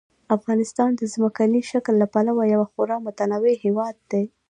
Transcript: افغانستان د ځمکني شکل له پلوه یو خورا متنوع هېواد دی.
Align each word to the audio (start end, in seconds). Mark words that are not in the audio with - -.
افغانستان 0.37 0.89
د 0.95 1.01
ځمکني 1.13 1.61
شکل 1.71 1.93
له 2.01 2.07
پلوه 2.13 2.43
یو 2.55 2.61
خورا 2.71 2.97
متنوع 3.05 3.53
هېواد 3.65 3.95
دی. 4.11 4.23